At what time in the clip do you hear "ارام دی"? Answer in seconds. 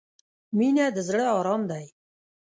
1.37-1.85